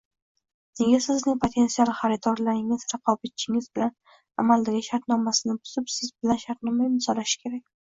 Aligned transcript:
nega 0.83 0.99
sizning 1.07 1.35
potensial 1.43 1.91
xaridorlaringiz 1.99 2.87
raqobatchingiz 2.95 3.69
bilan 3.77 3.93
amaldagi 4.45 4.83
shartnomasini 4.89 5.59
buzib, 5.61 5.95
siz 5.99 6.13
bilan 6.19 6.45
shartnoma 6.49 6.91
imzolashi 6.91 7.43
kerak? 7.47 7.67